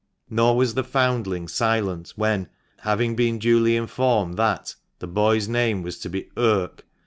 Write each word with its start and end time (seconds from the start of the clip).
Nor 0.31 0.57
was 0.57 0.73
the 0.73 0.83
foundling 0.83 1.47
silent 1.47 2.13
when, 2.15 2.49
having 2.79 3.15
been 3.15 3.37
duly 3.37 3.75
informed 3.75 4.35
that 4.37 4.73
the 4.97 5.05
boy's 5.05 5.47
name 5.47 5.83
was 5.83 5.99
to 5.99 6.09
be" 6.09 6.31
Irk? 6.37 6.83